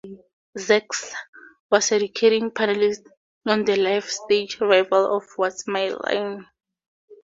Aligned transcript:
Zax 0.57 1.11
was 1.69 1.91
a 1.91 1.99
recurring 1.99 2.49
panelist 2.49 3.03
on 3.45 3.65
the 3.65 3.75
live 3.75 4.05
stage 4.09 4.59
revival 4.59 5.15
of 5.15 5.23
What's 5.37 5.67
My 5.67 5.89
Line? 5.89 6.47